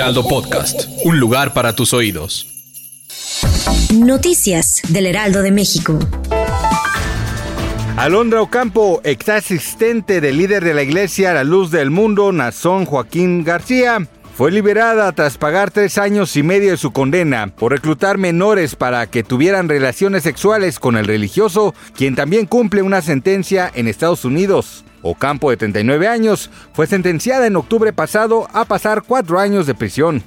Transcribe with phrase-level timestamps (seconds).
[0.00, 2.46] Heraldo Podcast, un lugar para tus oídos.
[3.92, 5.98] Noticias del Heraldo de México.
[7.98, 13.44] Alondra Ocampo, ex asistente del líder de la iglesia La Luz del Mundo, Nazón Joaquín
[13.44, 18.76] García, fue liberada tras pagar tres años y medio de su condena por reclutar menores
[18.76, 24.24] para que tuvieran relaciones sexuales con el religioso, quien también cumple una sentencia en Estados
[24.24, 24.82] Unidos.
[25.02, 30.22] Ocampo, de 39 años, fue sentenciada en octubre pasado a pasar cuatro años de prisión.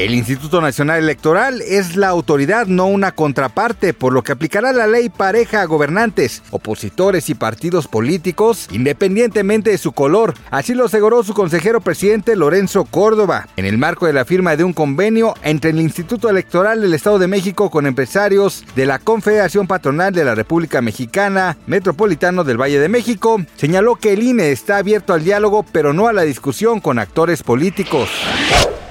[0.00, 4.86] El Instituto Nacional Electoral es la autoridad, no una contraparte, por lo que aplicará la
[4.86, 10.32] ley pareja a gobernantes, opositores y partidos políticos, independientemente de su color.
[10.50, 14.64] Así lo aseguró su consejero presidente Lorenzo Córdoba, en el marco de la firma de
[14.64, 19.66] un convenio entre el Instituto Electoral del Estado de México con empresarios de la Confederación
[19.66, 23.36] Patronal de la República Mexicana, Metropolitano del Valle de México.
[23.56, 27.42] Señaló que el INE está abierto al diálogo, pero no a la discusión con actores
[27.42, 28.08] políticos.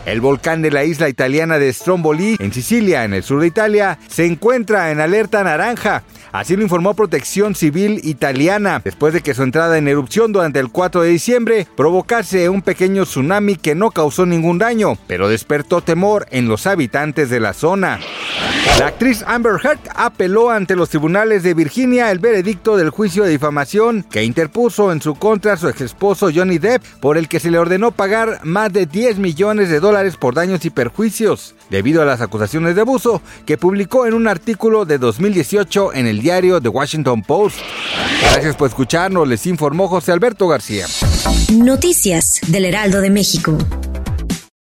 [0.10, 4.00] El volcán de la isla italiana de Stromboli, en Sicilia, en el sur de Italia,
[4.08, 6.02] se encuentra en alerta naranja.
[6.32, 10.70] Así lo informó Protección Civil Italiana, después de que su entrada en erupción durante el
[10.70, 16.26] 4 de diciembre provocase un pequeño tsunami que no causó ningún daño, pero despertó temor
[16.32, 18.00] en los habitantes de la zona.
[18.78, 23.32] La actriz Amber Heard apeló ante los tribunales de Virginia el veredicto del juicio de
[23.32, 27.52] difamación que interpuso en su contra su ex esposo Johnny Depp, por el que se
[27.52, 32.06] le ordenó pagar más de 10 millones de dólares por daños y perjuicios, debido a
[32.06, 36.70] las acusaciones de abuso que publicó en un artículo de 2018 en el diario The
[36.70, 37.58] Washington Post.
[38.32, 40.86] Gracias por escucharnos, les informó José Alberto García.
[41.52, 43.58] Noticias del Heraldo de México.